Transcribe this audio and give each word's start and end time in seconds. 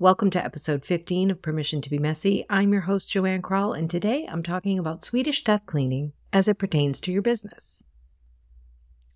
Welcome 0.00 0.30
to 0.30 0.44
episode 0.44 0.84
15 0.84 1.32
of 1.32 1.42
Permission 1.42 1.82
to 1.82 1.90
Be 1.90 1.98
Messy. 1.98 2.46
I'm 2.48 2.72
your 2.72 2.82
host, 2.82 3.10
JoAnn 3.10 3.40
Krall, 3.40 3.76
and 3.76 3.90
today 3.90 4.28
I'm 4.30 4.44
talking 4.44 4.78
about 4.78 5.04
Swedish 5.04 5.42
death 5.42 5.66
cleaning 5.66 6.12
as 6.32 6.46
it 6.46 6.56
pertains 6.56 7.00
to 7.00 7.10
your 7.10 7.20
business. 7.20 7.82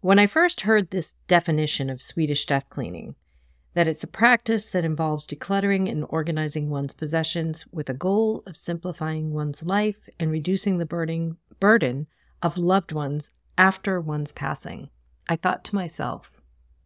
When 0.01 0.19
I 0.19 0.27
first 0.27 0.63
heard 0.63 0.91
this 0.91 1.15
definition 1.29 1.89
of 1.89 2.03
Swedish 2.03 2.47
death 2.47 2.69
cleaning, 2.69 3.15
that 3.75 3.87
it's 3.87 4.03
a 4.03 4.09
practice 4.09 4.73
that 4.73 4.85
involves 4.85 5.25
decluttering 5.25 5.89
and 5.89 6.05
organizing 6.09 6.69
one's 6.69 6.95
possessions 6.95 7.65
with 7.71 7.89
a 7.89 7.95
goal 7.95 8.43
of 8.45 8.57
simplifying 8.57 9.33
one's 9.33 9.63
life 9.63 10.09
and 10.19 10.33
reducing 10.33 10.79
the 10.79 10.85
burden, 10.85 11.37
burden 11.61 12.09
of 12.43 12.59
loved 12.59 12.91
ones 12.91 13.31
after 13.57 14.01
one's 14.01 14.33
passing, 14.33 14.91
I 15.29 15.37
thought 15.37 15.63
to 15.63 15.77
myself, 15.77 16.33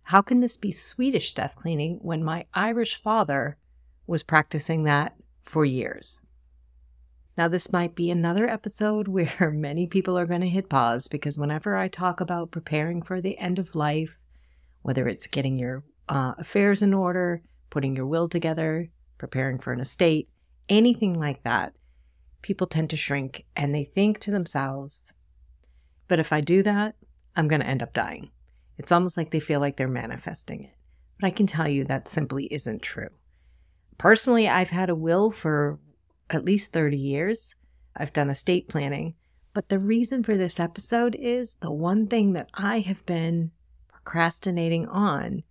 how 0.03 0.21
can 0.21 0.41
this 0.41 0.59
be 0.59 0.71
Swedish 0.71 1.33
death 1.33 1.57
cleaning 1.57 1.99
when 2.03 2.23
my 2.23 2.45
Irish 2.53 3.01
father 3.01 3.57
was 4.07 4.23
practicing 4.23 4.84
that 4.84 5.16
for 5.43 5.64
years? 5.64 6.21
Now, 7.36 7.49
this 7.49 7.72
might 7.72 7.94
be 7.94 8.11
another 8.11 8.48
episode 8.48 9.08
where 9.08 9.53
many 9.54 9.86
people 9.86 10.18
are 10.18 10.26
going 10.26 10.40
to 10.40 10.48
hit 10.48 10.68
pause 10.68 11.08
because 11.08 11.39
whenever 11.39 11.76
I 11.76 11.89
talk 11.89 12.21
about 12.21 12.50
preparing 12.50 13.03
for 13.03 13.21
the 13.21 13.39
end 13.39 13.58
of 13.58 13.75
life, 13.75 14.18
whether 14.82 15.08
it's 15.08 15.26
getting 15.26 15.58
your 15.58 15.84
uh, 16.08 16.34
affairs 16.39 16.82
in 16.82 16.95
order, 16.95 17.43
putting 17.71 17.96
your 17.96 18.07
will 18.07 18.29
together, 18.29 18.89
preparing 19.18 19.58
for 19.58 19.72
an 19.72 19.81
estate, 19.81 20.29
anything 20.68 21.18
like 21.18 21.43
that, 21.43 21.75
people 22.43 22.67
tend 22.67 22.90
to 22.90 22.96
shrink 22.96 23.45
and 23.57 23.75
they 23.75 23.84
think 23.84 24.20
to 24.20 24.31
themselves, 24.31 25.12
but 26.09 26.20
if 26.20 26.32
I 26.32 26.40
do 26.40 26.62
that, 26.62 26.95
I'm 27.34 27.48
going 27.48 27.61
to 27.61 27.67
end 27.67 27.82
up 27.82 27.93
dying. 27.93 28.31
It's 28.79 28.93
almost 28.93 29.17
like 29.17 29.31
they 29.31 29.40
feel 29.40 29.61
like 29.61 29.76
they're 29.76 29.89
manifesting 29.89 30.64
it. 30.64 30.75
But 31.18 31.26
I 31.26 31.31
can 31.31 31.46
tell 31.46 31.68
you 31.68 31.84
that 31.84 32.09
simply 32.09 32.45
isn't 32.53 32.83
true. 32.83 33.09
Personally, 33.98 34.48
I've 34.48 34.70
had 34.70 34.91
a 34.91 34.95
will 34.95 35.31
for 35.31 35.78
at 36.31 36.45
least 36.45 36.73
30 36.73 36.97
years. 36.97 37.55
I've 37.97 38.12
done 38.12 38.31
estate 38.31 38.69
planning. 38.69 39.15
But 39.55 39.69
the 39.70 39.79
reason 39.79 40.23
for 40.23 40.37
this 40.37 40.61
episode 40.61 41.17
is 41.19 41.57
the 41.61 41.70
one 41.70 42.09
thing 42.09 42.35
that 42.35 42.51
I 42.53 42.81
have 42.81 43.07
been 43.07 43.53
procrastinating 43.89 44.87
on 44.87 45.45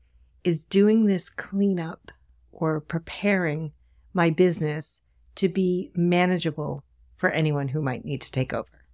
is 0.43 0.63
doing 0.63 1.05
this 1.05 1.29
cleanup 1.29 2.11
or 2.51 2.79
preparing 2.79 3.71
my 4.13 4.29
business 4.29 5.01
to 5.35 5.49
be 5.49 5.91
manageable 5.95 6.83
for 7.15 7.29
anyone 7.29 7.69
who 7.69 7.81
might 7.81 8.05
need 8.05 8.21
to 8.21 8.31
take 8.31 8.53
over. 8.53 8.85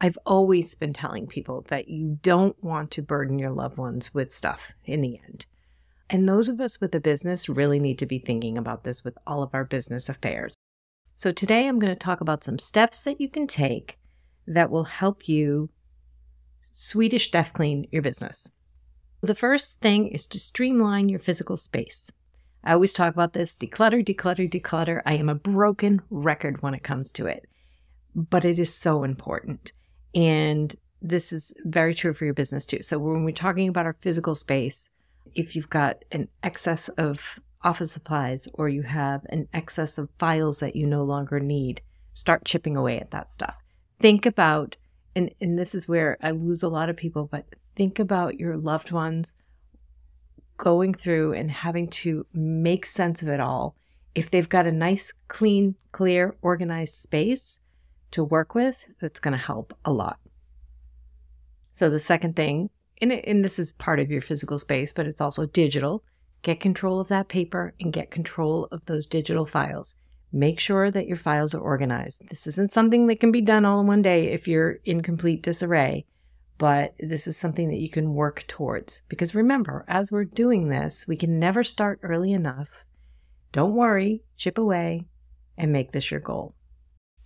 I've 0.00 0.18
always 0.24 0.74
been 0.74 0.92
telling 0.92 1.26
people 1.26 1.66
that 1.68 1.88
you 1.88 2.18
don't 2.22 2.62
want 2.62 2.90
to 2.92 3.02
burden 3.02 3.38
your 3.38 3.50
loved 3.50 3.76
ones 3.76 4.14
with 4.14 4.32
stuff 4.32 4.74
in 4.84 5.02
the 5.02 5.20
end. 5.26 5.46
And 6.12 6.28
those 6.28 6.48
of 6.48 6.60
us 6.60 6.80
with 6.80 6.92
a 6.96 7.00
business 7.00 7.48
really 7.48 7.78
need 7.78 7.98
to 8.00 8.06
be 8.06 8.18
thinking 8.18 8.58
about 8.58 8.82
this 8.82 9.04
with 9.04 9.16
all 9.28 9.44
of 9.44 9.54
our 9.54 9.64
business 9.64 10.08
affairs. 10.08 10.56
So 11.14 11.30
today 11.30 11.68
I'm 11.68 11.78
going 11.78 11.92
to 11.92 11.98
talk 11.98 12.20
about 12.20 12.42
some 12.42 12.58
steps 12.58 12.98
that 13.02 13.20
you 13.20 13.28
can 13.28 13.46
take 13.46 13.96
that 14.46 14.70
will 14.70 14.84
help 14.84 15.28
you 15.28 15.70
Swedish 16.72 17.30
death 17.30 17.52
clean 17.52 17.86
your 17.92 18.02
business. 18.02 18.50
The 19.20 19.36
first 19.36 19.80
thing 19.80 20.08
is 20.08 20.26
to 20.28 20.40
streamline 20.40 21.08
your 21.08 21.18
physical 21.20 21.56
space. 21.56 22.10
I 22.64 22.72
always 22.72 22.92
talk 22.92 23.14
about 23.14 23.32
this 23.32 23.54
declutter, 23.54 24.04
declutter, 24.04 24.50
declutter. 24.50 25.02
I 25.06 25.14
am 25.14 25.28
a 25.28 25.34
broken 25.34 26.02
record 26.10 26.62
when 26.62 26.74
it 26.74 26.82
comes 26.82 27.12
to 27.12 27.26
it, 27.26 27.46
but 28.14 28.44
it 28.44 28.58
is 28.58 28.74
so 28.74 29.04
important. 29.04 29.72
And 30.14 30.74
this 31.00 31.32
is 31.32 31.54
very 31.64 31.94
true 31.94 32.12
for 32.12 32.24
your 32.24 32.34
business 32.34 32.66
too. 32.66 32.82
So 32.82 32.98
when 32.98 33.24
we're 33.24 33.32
talking 33.32 33.68
about 33.68 33.86
our 33.86 33.96
physical 34.00 34.34
space, 34.34 34.90
if 35.34 35.54
you've 35.54 35.70
got 35.70 36.04
an 36.12 36.28
excess 36.42 36.88
of 36.90 37.40
office 37.62 37.92
supplies 37.92 38.48
or 38.54 38.68
you 38.68 38.82
have 38.82 39.24
an 39.28 39.48
excess 39.52 39.98
of 39.98 40.08
files 40.18 40.60
that 40.60 40.76
you 40.76 40.86
no 40.86 41.02
longer 41.02 41.40
need, 41.40 41.82
start 42.14 42.44
chipping 42.44 42.76
away 42.76 42.98
at 42.98 43.10
that 43.10 43.30
stuff. 43.30 43.56
Think 44.00 44.26
about, 44.26 44.76
and, 45.14 45.30
and 45.40 45.58
this 45.58 45.74
is 45.74 45.88
where 45.88 46.16
I 46.22 46.30
lose 46.30 46.62
a 46.62 46.68
lot 46.68 46.88
of 46.88 46.96
people, 46.96 47.28
but 47.30 47.44
think 47.76 47.98
about 47.98 48.38
your 48.38 48.56
loved 48.56 48.92
ones 48.92 49.34
going 50.56 50.94
through 50.94 51.32
and 51.32 51.50
having 51.50 51.88
to 51.88 52.26
make 52.32 52.84
sense 52.86 53.22
of 53.22 53.28
it 53.28 53.40
all. 53.40 53.76
If 54.14 54.30
they've 54.30 54.48
got 54.48 54.66
a 54.66 54.72
nice, 54.72 55.12
clean, 55.28 55.76
clear, 55.92 56.34
organized 56.42 56.94
space, 56.94 57.60
to 58.10 58.24
work 58.24 58.54
with, 58.54 58.86
that's 59.00 59.20
going 59.20 59.32
to 59.32 59.38
help 59.38 59.76
a 59.84 59.92
lot. 59.92 60.18
So, 61.72 61.88
the 61.88 62.00
second 62.00 62.36
thing, 62.36 62.70
and, 63.00 63.12
it, 63.12 63.24
and 63.26 63.44
this 63.44 63.58
is 63.58 63.72
part 63.72 64.00
of 64.00 64.10
your 64.10 64.22
physical 64.22 64.58
space, 64.58 64.92
but 64.92 65.06
it's 65.06 65.20
also 65.20 65.46
digital, 65.46 66.04
get 66.42 66.60
control 66.60 67.00
of 67.00 67.08
that 67.08 67.28
paper 67.28 67.74
and 67.80 67.92
get 67.92 68.10
control 68.10 68.68
of 68.70 68.84
those 68.86 69.06
digital 69.06 69.46
files. 69.46 69.94
Make 70.32 70.60
sure 70.60 70.90
that 70.90 71.08
your 71.08 71.16
files 71.16 71.54
are 71.54 71.60
organized. 71.60 72.28
This 72.28 72.46
isn't 72.46 72.72
something 72.72 73.06
that 73.08 73.20
can 73.20 73.32
be 73.32 73.40
done 73.40 73.64
all 73.64 73.80
in 73.80 73.86
one 73.86 74.02
day 74.02 74.26
if 74.26 74.46
you're 74.46 74.78
in 74.84 75.02
complete 75.02 75.42
disarray, 75.42 76.06
but 76.56 76.94
this 77.00 77.26
is 77.26 77.36
something 77.36 77.68
that 77.68 77.80
you 77.80 77.90
can 77.90 78.14
work 78.14 78.44
towards. 78.46 79.02
Because 79.08 79.34
remember, 79.34 79.84
as 79.88 80.12
we're 80.12 80.24
doing 80.24 80.68
this, 80.68 81.06
we 81.08 81.16
can 81.16 81.38
never 81.38 81.64
start 81.64 82.00
early 82.02 82.32
enough. 82.32 82.68
Don't 83.52 83.74
worry, 83.74 84.22
chip 84.36 84.58
away, 84.58 85.06
and 85.58 85.72
make 85.72 85.90
this 85.90 86.10
your 86.10 86.20
goal. 86.20 86.54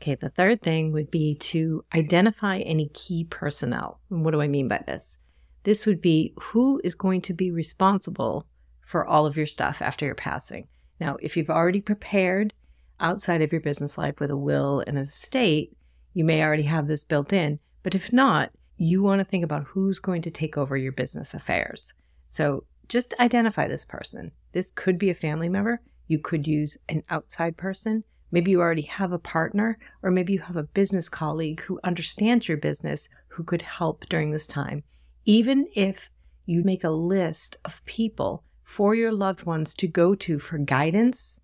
Okay, 0.00 0.14
the 0.14 0.30
third 0.30 0.62
thing 0.62 0.92
would 0.92 1.10
be 1.10 1.34
to 1.36 1.84
identify 1.94 2.58
any 2.58 2.88
key 2.94 3.24
personnel. 3.24 4.00
And 4.10 4.24
what 4.24 4.32
do 4.32 4.40
I 4.40 4.48
mean 4.48 4.68
by 4.68 4.82
this? 4.86 5.18
This 5.64 5.86
would 5.86 6.00
be 6.00 6.34
who 6.40 6.80
is 6.84 6.94
going 6.94 7.20
to 7.22 7.34
be 7.34 7.50
responsible 7.50 8.46
for 8.86 9.04
all 9.04 9.26
of 9.26 9.36
your 9.36 9.46
stuff 9.46 9.82
after 9.82 10.06
your 10.06 10.14
passing. 10.14 10.68
Now, 11.00 11.16
if 11.20 11.36
you've 11.36 11.50
already 11.50 11.80
prepared 11.80 12.52
outside 13.00 13.42
of 13.42 13.50
your 13.50 13.60
business 13.60 13.98
life 13.98 14.20
with 14.20 14.30
a 14.30 14.36
will 14.36 14.84
and 14.86 14.96
a 14.96 15.02
estate, 15.02 15.76
you 16.12 16.24
may 16.24 16.42
already 16.42 16.62
have 16.64 16.86
this 16.86 17.04
built 17.04 17.32
in. 17.32 17.58
But 17.82 17.94
if 17.94 18.12
not, 18.12 18.50
you 18.76 19.02
want 19.02 19.20
to 19.20 19.24
think 19.24 19.44
about 19.44 19.64
who's 19.64 19.98
going 19.98 20.22
to 20.22 20.30
take 20.30 20.56
over 20.56 20.76
your 20.76 20.92
business 20.92 21.34
affairs. 21.34 21.92
So 22.28 22.64
just 22.88 23.14
identify 23.18 23.66
this 23.66 23.84
person. 23.84 24.32
This 24.52 24.70
could 24.70 24.98
be 24.98 25.10
a 25.10 25.14
family 25.14 25.48
member. 25.48 25.80
You 26.06 26.18
could 26.18 26.46
use 26.46 26.76
an 26.88 27.02
outside 27.08 27.56
person. 27.56 28.04
Maybe 28.30 28.50
you 28.50 28.60
already 28.60 28.82
have 28.82 29.12
a 29.12 29.18
partner, 29.18 29.78
or 30.02 30.10
maybe 30.10 30.32
you 30.32 30.40
have 30.40 30.56
a 30.56 30.64
business 30.64 31.08
colleague 31.08 31.60
who 31.62 31.80
understands 31.84 32.48
your 32.48 32.58
business 32.58 33.08
who 33.28 33.44
could 33.44 33.62
help 33.62 34.06
during 34.08 34.30
this 34.30 34.46
time. 34.46 34.82
Even 35.24 35.66
if 35.74 36.10
you 36.44 36.62
make 36.62 36.84
a 36.84 36.90
list 36.90 37.56
of 37.64 37.84
people 37.86 38.44
for 38.62 38.94
your 38.94 39.12
loved 39.12 39.44
ones 39.44 39.74
to 39.74 39.86
go 39.86 40.14
to 40.14 40.38
for 40.38 40.58
guidance, 40.58 41.40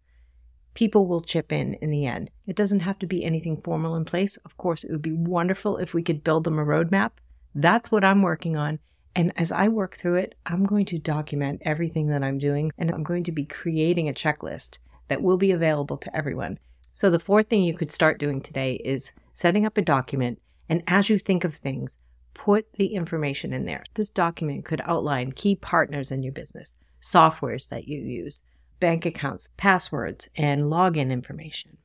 people 0.75 1.07
will 1.07 1.23
chip 1.23 1.51
in 1.51 1.75
in 1.75 1.91
the 1.91 2.07
end. 2.07 2.31
It 2.47 2.57
doesn't 2.57 2.81
have 2.81 2.99
to 2.99 3.07
be 3.07 3.25
anything 3.25 3.61
formal 3.61 3.97
in 3.97 4.05
place. 4.05 4.37
Of 4.39 4.57
course, 4.57 4.85
it 4.85 4.93
would 4.93 5.03
be 5.03 5.13
wonderful 5.13 5.79
if 5.79 5.95
we 5.95 6.03
could 6.03 6.23
build 6.23 6.45
them 6.45 6.59
a 6.59 6.65
roadmap. 6.65 7.13
That's 7.55 7.91
what 7.91 8.05
I'm 8.05 8.23
working 8.23 8.57
on. 8.57 8.79
And 9.17 9.33
as 9.37 9.51
I 9.51 9.69
work 9.69 9.97
through 9.97 10.17
it, 10.17 10.35
I'm 10.47 10.65
going 10.65 10.85
to 10.87 10.99
document 10.99 11.63
everything 11.65 12.09
that 12.09 12.23
I'm 12.23 12.39
doing 12.39 12.71
and 12.79 12.91
I'm 12.91 13.03
going 13.03 13.25
to 13.25 13.33
be 13.33 13.45
creating 13.45 14.09
a 14.09 14.15
checklist 14.15 14.79
that 15.09 15.23
will 15.23 15.39
be 15.39 15.51
available 15.51 15.97
to 15.97 16.17
everyone. 16.17 16.59
So, 16.93 17.11
the 17.11 17.19
fourth 17.19 17.49
thing 17.49 17.63
you 17.63 17.75
could 17.75 17.91
start 17.91 18.19
doing 18.19 18.41
today 18.41 18.75
is 18.85 19.13
setting 19.33 19.65
up 19.65 19.79
a 19.79 19.83
document. 19.83 20.41
And 20.69 20.83
as 20.87 21.09
you 21.09 21.19
think 21.19 21.45
of 21.45 21.55
things, 21.55 21.97
put 22.35 22.73
the 22.75 22.95
information 22.95 23.53
in 23.53 23.65
there. 23.65 23.85
This 23.95 24.11
document 24.11 24.65
could 24.65 24.81
outline 24.85 25.33
key 25.33 25.57
partners 25.57 26.11
in 26.11 26.23
your 26.23 26.33
business, 26.33 26.75
softwares 27.01 27.69
that 27.69 27.89
you 27.89 28.01
use, 28.01 28.41
bank 28.79 29.07
accounts, 29.07 29.49
passwords, 29.57 30.29
and 30.37 30.65
login 30.65 31.11
information. 31.11 31.79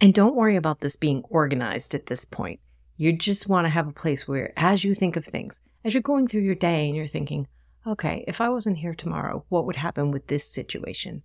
And 0.00 0.14
don't 0.14 0.36
worry 0.36 0.56
about 0.56 0.80
this 0.80 0.96
being 0.96 1.22
organized 1.28 1.94
at 1.94 2.06
this 2.06 2.24
point. 2.24 2.60
You 2.96 3.12
just 3.12 3.48
want 3.48 3.66
to 3.66 3.70
have 3.70 3.88
a 3.88 3.92
place 3.92 4.26
where, 4.26 4.52
as 4.56 4.84
you 4.84 4.94
think 4.94 5.16
of 5.16 5.24
things, 5.24 5.60
as 5.84 5.94
you're 5.94 6.02
going 6.02 6.26
through 6.26 6.42
your 6.42 6.54
day 6.54 6.86
and 6.86 6.96
you're 6.96 7.06
thinking, 7.06 7.46
okay, 7.86 8.24
if 8.26 8.40
I 8.40 8.48
wasn't 8.48 8.78
here 8.78 8.94
tomorrow, 8.94 9.44
what 9.48 9.66
would 9.66 9.76
happen 9.76 10.10
with 10.10 10.26
this 10.26 10.48
situation? 10.48 11.22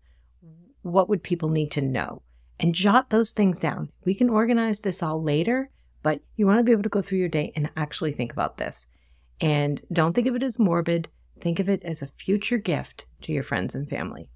What 0.82 1.10
would 1.10 1.24
people 1.24 1.50
need 1.50 1.72
to 1.72 1.82
know? 1.82 2.22
and 2.62 2.76
jot 2.76 3.10
those 3.10 3.32
things 3.32 3.60
down. 3.60 3.90
We 4.06 4.14
can 4.14 4.30
organize 4.30 4.80
this 4.80 5.02
all 5.02 5.22
later, 5.22 5.72
but 6.04 6.22
you 6.36 6.46
want 6.46 6.60
to 6.60 6.64
be 6.64 6.72
able 6.72 6.84
to 6.84 6.90
go 6.90 7.02
through 7.02 7.20
your 7.20 7.30
day 7.30 7.52
and 7.56 7.70
actually 7.76 8.12
think 8.12 8.32
about 8.32 8.58
this. 8.58 8.88
And 9.40 9.82
don't 9.92 10.14
think 10.14 10.28
of 10.28 10.36
it 10.36 10.44
as 10.44 10.60
morbid, 10.60 11.10
think 11.40 11.60
of 11.60 11.70
it 11.70 11.84
as 11.84 12.02
a 12.02 12.08
future 12.08 12.58
gift 12.58 13.06
to 13.24 13.32
your 13.32 13.44
friends 13.44 13.76
and 13.76 13.90
family. 13.90 14.30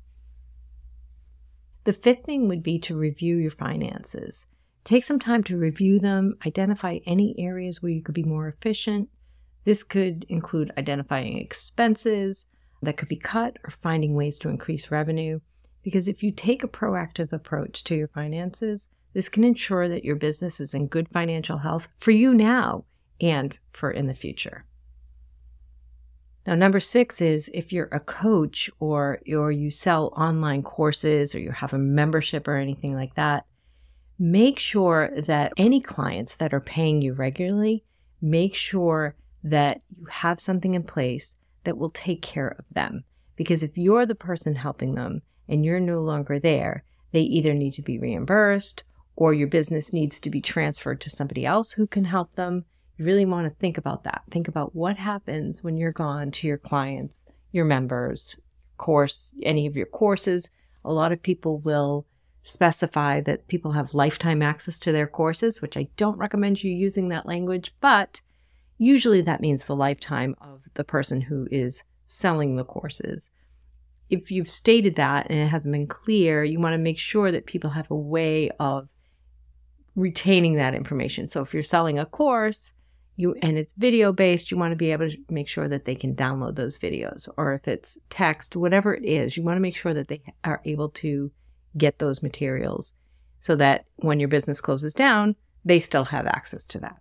The 1.84 1.94
fifth 1.94 2.26
thing 2.26 2.48
would 2.48 2.64
be 2.64 2.80
to 2.80 2.98
review 2.98 3.38
your 3.38 3.52
finances. 3.52 4.48
Take 4.84 5.04
some 5.04 5.20
time 5.20 5.44
to 5.46 5.58
review 5.58 6.00
them, 6.00 6.36
identify 6.46 7.00
any 7.06 7.36
areas 7.38 7.82
where 7.82 7.92
you 7.92 8.02
could 8.02 8.16
be 8.16 8.24
more 8.24 8.48
efficient. 8.48 9.10
This 9.64 9.84
could 9.84 10.26
include 10.30 10.72
identifying 10.78 11.38
expenses 11.38 12.46
that 12.82 12.98
could 12.98 13.08
be 13.08 13.16
cut 13.16 13.58
or 13.64 13.70
finding 13.72 14.16
ways 14.16 14.38
to 14.40 14.50
increase 14.50 14.92
revenue. 14.92 15.40
Because 15.84 16.08
if 16.08 16.24
you 16.24 16.32
take 16.32 16.64
a 16.64 16.68
proactive 16.68 17.32
approach 17.32 17.84
to 17.86 17.96
your 17.96 18.08
finances, 18.08 18.90
this 19.16 19.30
can 19.30 19.46
ensure 19.46 19.88
that 19.88 20.04
your 20.04 20.18
business 20.18 20.60
is 20.60 20.74
in 20.74 20.88
good 20.88 21.08
financial 21.08 21.60
health 21.60 21.88
for 21.98 22.12
you 22.12 22.34
now 22.34 22.84
and 23.22 23.58
for 23.72 23.90
in 23.90 24.08
the 24.08 24.14
future. 24.14 24.66
Now, 26.46 26.54
number 26.54 26.82
six 26.82 27.22
is 27.22 27.50
if 27.54 27.72
you're 27.72 27.90
a 27.94 28.02
coach 28.02 28.70
or, 28.80 29.22
or 29.34 29.54
you 29.54 29.72
sell 29.72 30.14
online 30.18 30.64
courses 30.64 31.34
or 31.34 31.40
you 31.40 31.52
have 31.52 31.74
a 31.74 31.78
membership 31.78 32.46
or 32.46 32.58
anything 32.58 32.94
like 32.94 33.16
that, 33.16 33.46
make 34.20 34.60
sure 34.60 35.10
that 35.18 35.54
any 35.56 35.80
clients 35.80 36.36
that 36.36 36.54
are 36.54 36.60
paying 36.60 37.02
you 37.02 37.14
regularly, 37.14 37.86
make 38.22 38.54
sure 38.54 39.16
that 39.46 39.82
you 39.98 40.06
have 40.08 40.42
something 40.42 40.76
in 40.76 40.84
place 40.84 41.38
that 41.64 41.78
will 41.78 41.90
take 41.90 42.22
care 42.22 42.50
of 42.60 42.66
them. 42.70 43.06
Because 43.38 43.64
if 43.64 43.78
you're 43.78 44.06
the 44.06 44.14
person 44.14 44.56
helping 44.56 44.96
them 44.96 45.22
and 45.48 45.64
you're 45.64 45.80
no 45.80 46.02
longer 46.02 46.38
there, 46.38 46.84
they 47.14 47.22
either 47.22 47.54
need 47.54 47.72
to 47.74 47.82
be 47.82 47.98
reimbursed 47.98 48.84
or 49.16 49.34
your 49.34 49.48
business 49.48 49.94
needs 49.94 50.20
to 50.20 50.30
be 50.30 50.42
transferred 50.42 51.02
to 51.02 51.10
somebody 51.10 51.46
else 51.46 51.74
who 51.74 51.88
can 51.88 52.06
help 52.06 52.36
them. 52.36 52.66
You 52.98 53.06
really 53.06 53.26
want 53.26 53.48
to 53.48 53.60
think 53.60 53.78
about 53.78 54.04
that. 54.04 54.24
Think 54.32 54.48
about 54.48 54.76
what 54.76 54.98
happens 54.98 55.64
when 55.64 55.78
you're 55.78 55.92
gone 55.92 56.32
to 56.32 56.48
your 56.48 56.58
clients, 56.58 57.26
your 57.52 57.66
members, 57.66 58.36
course, 58.78 59.34
any 59.44 59.68
of 59.68 59.76
your 59.76 59.86
courses. 59.86 60.50
A 60.84 60.94
lot 60.94 61.12
of 61.12 61.22
people 61.22 61.60
will 61.60 62.06
specify 62.44 63.22
that 63.22 63.48
people 63.48 63.72
have 63.72 63.94
lifetime 63.94 64.42
access 64.42 64.80
to 64.80 64.92
their 64.92 65.08
courses, 65.08 65.62
which 65.62 65.76
I 65.76 65.88
don't 65.98 66.18
recommend 66.18 66.64
you 66.64 66.72
using 66.72 67.10
that 67.10 67.26
language, 67.26 67.74
but 67.82 68.22
usually 68.78 69.22
that 69.22 69.42
means 69.42 69.66
the 69.66 69.76
lifetime 69.76 70.36
of 70.40 70.62
the 70.76 70.84
person 70.84 71.22
who 71.22 71.48
is 71.52 71.84
selling 72.06 72.56
the 72.56 72.64
courses. 72.64 73.32
If 74.10 74.30
you've 74.30 74.50
stated 74.50 74.96
that 74.98 75.28
and 75.30 75.40
it 75.40 75.48
hasn't 75.48 75.74
been 75.74 75.88
clear, 75.88 76.44
you 76.44 76.60
want 76.60 76.74
to 76.74 76.78
make 76.78 77.00
sure 77.00 77.32
that 77.32 77.48
people 77.48 77.72
have 77.72 77.90
a 77.90 77.96
way 77.96 78.52
of 78.60 78.90
retaining 79.96 80.56
that 80.56 80.76
information. 80.76 81.28
So 81.28 81.42
if 81.42 81.54
you're 81.54 81.64
selling 81.64 81.98
a 82.00 82.06
course, 82.06 82.74
you 83.16 83.36
and 83.42 83.58
it's 83.58 83.74
video 83.74 84.12
based, 84.12 84.52
you 84.52 84.58
want 84.58 84.74
to 84.74 84.76
be 84.76 84.92
able 84.92 85.10
to 85.10 85.18
make 85.30 85.48
sure 85.48 85.70
that 85.70 85.86
they 85.86 85.96
can 85.96 86.16
download 86.16 86.56
those 86.56 86.78
videos. 86.78 87.30
Or 87.38 87.54
if 87.54 87.68
it's 87.68 87.98
text, 88.10 88.56
whatever 88.56 88.94
it 88.94 89.06
is, 89.06 89.38
you 89.38 89.44
want 89.44 89.58
to 89.58 89.62
make 89.62 89.76
sure 89.76 89.94
that 89.94 90.10
they 90.10 90.22
are 90.44 90.62
able 90.66 90.90
to 90.90 91.32
get 91.78 92.00
those 92.00 92.22
materials 92.22 92.94
so 93.40 93.56
that 93.56 93.86
when 93.98 94.20
your 94.20 94.30
business 94.30 94.60
closes 94.60 94.94
down, 94.94 95.36
they 95.64 95.80
still 95.80 96.06
have 96.06 96.26
access 96.28 96.66
to 96.66 96.80
that. 96.80 96.98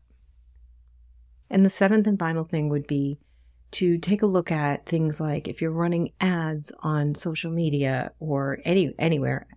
And 1.51 1.65
the 1.65 1.71
seventh 1.71 2.07
and 2.07 2.19
final 2.19 2.45
thing 2.45 2.69
would 2.69 2.87
be 2.87 3.19
to 3.73 3.99
take 3.99 4.23
a 4.23 4.27
look 4.27 4.53
at 4.53 4.87
things 4.87 5.21
like 5.21 5.49
if 5.49 5.61
you're 5.61 5.71
running 5.71 6.13
ads 6.21 6.73
on 6.81 7.15
social 7.15 7.51
media 7.51 8.13
or 8.21 8.61
any 8.65 8.95
anywhere 8.99 9.49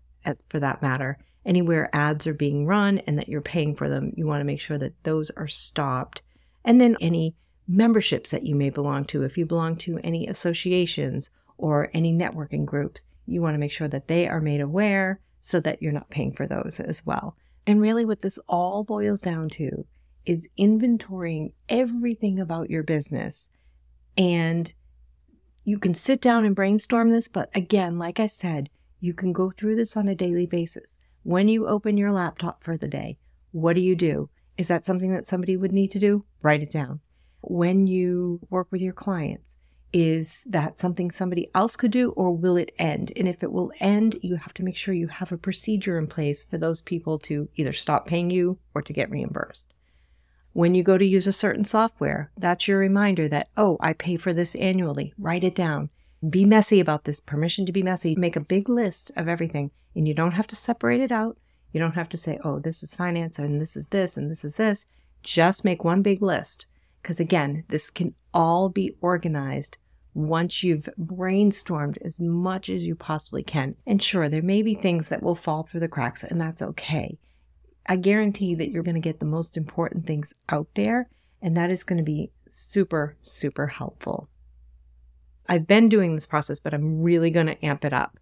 for 0.49 0.59
that 0.59 0.81
matter, 0.81 1.19
anywhere 1.47 1.89
ads 1.93 2.27
are 2.27 2.33
being 2.33 2.67
run 2.67 2.99
and 2.99 3.17
that 3.17 3.29
you're 3.29 3.41
paying 3.41 3.73
for 3.73 3.89
them, 3.89 4.13
you 4.15 4.27
want 4.27 4.41
to 4.41 4.45
make 4.45 4.59
sure 4.59 4.77
that 4.77 5.03
those 5.03 5.31
are 5.31 5.47
stopped. 5.47 6.21
And 6.63 6.79
then 6.79 6.97
any 7.01 7.35
memberships 7.67 8.31
that 8.31 8.45
you 8.45 8.53
may 8.53 8.69
belong 8.69 9.05
to, 9.05 9.23
if 9.23 9.37
you 9.37 9.45
belong 9.45 9.77
to 9.77 9.99
any 10.03 10.27
associations 10.27 11.29
or 11.57 11.89
any 11.93 12.13
networking 12.13 12.65
groups, 12.65 13.01
you 13.25 13.41
want 13.41 13.55
to 13.55 13.59
make 13.59 13.71
sure 13.71 13.87
that 13.87 14.07
they 14.07 14.27
are 14.27 14.41
made 14.41 14.61
aware 14.61 15.19
so 15.41 15.59
that 15.61 15.81
you're 15.81 15.91
not 15.91 16.09
paying 16.09 16.33
for 16.33 16.45
those 16.45 16.79
as 16.79 17.05
well. 17.05 17.35
And 17.65 17.81
really, 17.81 18.05
what 18.05 18.21
this 18.21 18.39
all 18.47 18.83
boils 18.83 19.21
down 19.21 19.49
to 19.49 19.85
is 20.25 20.47
inventorying 20.59 21.53
everything 21.69 22.39
about 22.39 22.69
your 22.69 22.83
business. 22.83 23.49
And 24.17 24.73
you 25.63 25.79
can 25.79 25.93
sit 25.93 26.21
down 26.21 26.45
and 26.45 26.55
brainstorm 26.55 27.09
this, 27.09 27.27
but 27.27 27.49
again, 27.55 27.97
like 27.97 28.19
I 28.19 28.25
said, 28.25 28.69
you 28.99 29.13
can 29.13 29.31
go 29.33 29.51
through 29.51 29.75
this 29.75 29.95
on 29.95 30.07
a 30.07 30.15
daily 30.15 30.45
basis. 30.45 30.97
When 31.27 31.49
you 31.49 31.67
open 31.67 31.97
your 31.97 32.13
laptop 32.13 32.63
for 32.63 32.77
the 32.77 32.87
day, 32.87 33.17
what 33.51 33.73
do 33.73 33.81
you 33.81 33.97
do? 33.97 34.29
Is 34.57 34.69
that 34.69 34.85
something 34.85 35.11
that 35.11 35.27
somebody 35.27 35.57
would 35.57 35.73
need 35.73 35.91
to 35.91 35.99
do? 35.99 36.23
Write 36.41 36.63
it 36.63 36.71
down. 36.71 37.01
When 37.41 37.85
you 37.85 38.39
work 38.49 38.69
with 38.71 38.79
your 38.79 38.93
clients, 38.93 39.57
is 39.91 40.45
that 40.47 40.79
something 40.79 41.11
somebody 41.11 41.51
else 41.53 41.75
could 41.75 41.91
do 41.91 42.11
or 42.11 42.31
will 42.31 42.55
it 42.55 42.71
end? 42.79 43.11
And 43.17 43.27
if 43.27 43.43
it 43.43 43.51
will 43.51 43.73
end, 43.81 44.15
you 44.21 44.37
have 44.37 44.53
to 44.53 44.63
make 44.63 44.77
sure 44.77 44.93
you 44.93 45.09
have 45.09 45.33
a 45.33 45.37
procedure 45.37 45.99
in 45.99 46.07
place 46.07 46.45
for 46.45 46.57
those 46.57 46.81
people 46.81 47.19
to 47.19 47.49
either 47.57 47.73
stop 47.73 48.05
paying 48.07 48.29
you 48.29 48.59
or 48.73 48.81
to 48.81 48.93
get 48.93 49.11
reimbursed. 49.11 49.73
When 50.53 50.75
you 50.75 50.81
go 50.81 50.97
to 50.97 51.05
use 51.05 51.27
a 51.27 51.33
certain 51.33 51.65
software, 51.65 52.31
that's 52.37 52.69
your 52.69 52.79
reminder 52.79 53.27
that, 53.27 53.49
oh, 53.57 53.75
I 53.81 53.91
pay 53.91 54.15
for 54.15 54.31
this 54.31 54.55
annually. 54.55 55.13
Write 55.17 55.43
it 55.43 55.55
down. 55.55 55.89
Be 56.27 56.45
messy 56.45 56.79
about 56.79 57.03
this. 57.03 57.19
Permission 57.19 57.65
to 57.65 57.71
be 57.71 57.83
messy. 57.83 58.15
Make 58.15 58.35
a 58.35 58.41
big 58.41 58.69
list 58.69 59.11
of 59.15 59.27
everything. 59.27 59.71
And 59.95 60.07
you 60.07 60.13
don't 60.13 60.31
have 60.31 60.47
to 60.47 60.55
separate 60.55 61.01
it 61.01 61.11
out. 61.11 61.37
You 61.71 61.79
don't 61.79 61.95
have 61.95 62.09
to 62.09 62.17
say, 62.17 62.39
oh, 62.43 62.59
this 62.59 62.81
is 62.81 62.93
finance 62.93 63.37
and 63.37 63.61
this 63.61 63.75
is 63.75 63.87
this 63.87 64.17
and 64.17 64.31
this 64.31 64.43
is 64.43 64.55
this. 64.55 64.85
Just 65.21 65.65
make 65.65 65.83
one 65.83 66.01
big 66.01 66.21
list. 66.21 66.65
Because 67.01 67.19
again, 67.19 67.63
this 67.67 67.89
can 67.89 68.15
all 68.33 68.69
be 68.69 68.95
organized 69.01 69.77
once 70.13 70.63
you've 70.63 70.89
brainstormed 70.99 71.97
as 72.03 72.19
much 72.19 72.69
as 72.69 72.87
you 72.87 72.95
possibly 72.95 73.43
can. 73.43 73.75
And 73.85 74.01
sure, 74.01 74.27
there 74.27 74.41
may 74.41 74.63
be 74.63 74.73
things 74.73 75.09
that 75.09 75.21
will 75.21 75.35
fall 75.35 75.63
through 75.63 75.81
the 75.81 75.87
cracks, 75.87 76.23
and 76.23 76.41
that's 76.41 76.61
okay. 76.61 77.19
I 77.85 77.97
guarantee 77.97 78.55
that 78.55 78.71
you're 78.71 78.83
going 78.83 78.95
to 78.95 79.01
get 79.01 79.19
the 79.19 79.25
most 79.25 79.55
important 79.55 80.07
things 80.07 80.33
out 80.49 80.67
there, 80.73 81.07
and 81.41 81.55
that 81.55 81.69
is 81.69 81.83
going 81.83 81.97
to 81.97 82.03
be 82.03 82.31
super, 82.49 83.15
super 83.21 83.67
helpful. 83.67 84.27
I've 85.49 85.67
been 85.67 85.89
doing 85.89 86.15
this 86.15 86.25
process, 86.25 86.59
but 86.59 86.73
I'm 86.73 87.01
really 87.01 87.31
going 87.31 87.47
to 87.47 87.65
amp 87.65 87.85
it 87.85 87.93
up. 87.93 88.19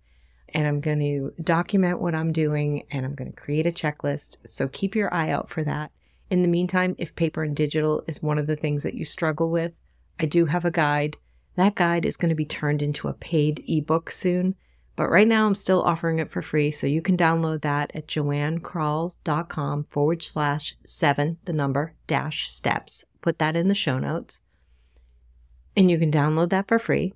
And 0.49 0.67
I'm 0.67 0.79
going 0.79 0.99
to 0.99 1.33
document 1.43 1.99
what 1.99 2.15
I'm 2.15 2.31
doing 2.31 2.85
and 2.91 3.05
I'm 3.05 3.15
going 3.15 3.31
to 3.31 3.35
create 3.35 3.65
a 3.65 3.71
checklist. 3.71 4.37
So 4.45 4.67
keep 4.67 4.95
your 4.95 5.13
eye 5.13 5.31
out 5.31 5.49
for 5.49 5.63
that. 5.63 5.91
In 6.29 6.41
the 6.41 6.47
meantime, 6.47 6.95
if 6.97 7.15
paper 7.15 7.43
and 7.43 7.55
digital 7.55 8.03
is 8.07 8.23
one 8.23 8.37
of 8.37 8.47
the 8.47 8.55
things 8.55 8.83
that 8.83 8.93
you 8.93 9.05
struggle 9.05 9.51
with, 9.51 9.73
I 10.19 10.25
do 10.25 10.45
have 10.45 10.63
a 10.63 10.71
guide. 10.71 11.17
That 11.55 11.75
guide 11.75 12.05
is 12.05 12.17
going 12.17 12.29
to 12.29 12.35
be 12.35 12.45
turned 12.45 12.81
into 12.81 13.07
a 13.07 13.13
paid 13.13 13.63
ebook 13.67 14.11
soon. 14.11 14.55
But 14.95 15.09
right 15.09 15.27
now, 15.27 15.45
I'm 15.45 15.55
still 15.55 15.81
offering 15.81 16.19
it 16.19 16.31
for 16.31 16.41
free. 16.41 16.71
So 16.71 16.87
you 16.87 17.01
can 17.01 17.17
download 17.17 17.61
that 17.63 17.91
at 17.93 18.07
joannkrall.com 18.07 19.83
forward 19.85 20.23
slash 20.23 20.75
seven, 20.85 21.37
the 21.43 21.53
number 21.53 21.95
dash 22.07 22.49
steps. 22.49 23.03
Put 23.21 23.39
that 23.39 23.57
in 23.57 23.67
the 23.67 23.73
show 23.73 23.99
notes 23.99 24.41
and 25.75 25.91
you 25.91 25.97
can 25.97 26.11
download 26.11 26.49
that 26.49 26.67
for 26.67 26.79
free. 26.79 27.13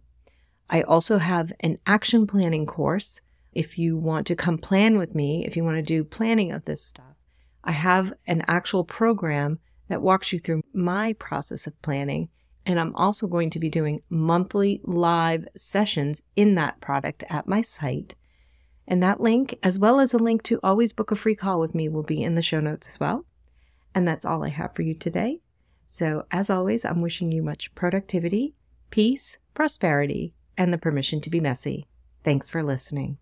I 0.69 0.81
also 0.81 1.17
have 1.17 1.51
an 1.61 1.79
action 1.85 2.27
planning 2.27 2.65
course. 2.65 3.21
If 3.51 3.77
you 3.77 3.97
want 3.97 4.27
to 4.27 4.35
come 4.35 4.57
plan 4.57 4.97
with 4.97 5.15
me, 5.15 5.45
if 5.45 5.57
you 5.57 5.63
want 5.63 5.77
to 5.77 5.81
do 5.81 6.03
planning 6.03 6.51
of 6.51 6.65
this 6.65 6.83
stuff, 6.83 7.15
I 7.63 7.71
have 7.71 8.13
an 8.27 8.44
actual 8.47 8.83
program 8.83 9.59
that 9.88 10.01
walks 10.01 10.31
you 10.31 10.39
through 10.39 10.61
my 10.73 11.13
process 11.13 11.65
of 11.65 11.81
planning. 11.81 12.29
And 12.65 12.79
I'm 12.79 12.95
also 12.95 13.25
going 13.25 13.50
to 13.51 13.59
be 13.59 13.69
doing 13.69 14.01
monthly 14.09 14.81
live 14.83 15.47
sessions 15.57 16.21
in 16.35 16.56
that 16.56 16.79
product 16.81 17.23
at 17.29 17.47
my 17.47 17.61
site. 17.61 18.13
And 18.88 19.01
that 19.01 19.19
link, 19.19 19.57
as 19.63 19.79
well 19.79 20.00
as 20.00 20.13
a 20.13 20.19
link 20.19 20.44
to 20.44 20.59
always 20.61 20.94
book 20.94 21.09
a 21.11 21.15
free 21.15 21.35
call 21.35 21.59
with 21.59 21.73
me, 21.73 21.89
will 21.89 22.04
be 22.04 22.21
in 22.21 22.35
the 22.35 22.42
show 22.42 22.59
notes 22.59 22.87
as 22.87 22.99
well. 22.99 23.25
And 23.95 24.07
that's 24.07 24.25
all 24.25 24.44
I 24.44 24.49
have 24.49 24.75
for 24.75 24.83
you 24.83 24.94
today. 24.94 25.42
So, 25.92 26.28
as 26.30 26.52
always, 26.52 26.86
I'm 26.86 27.02
wishing 27.02 27.31
you 27.31 27.42
much 27.42 27.74
productivity, 27.74 28.54
peace, 28.92 29.40
prosperity, 29.56 30.36
and 30.56 30.72
the 30.72 30.78
permission 30.78 31.19
to 31.22 31.31
be 31.31 31.40
messy. 31.40 31.88
Thanks 32.24 32.48
for 32.48 32.62
listening. 32.62 33.18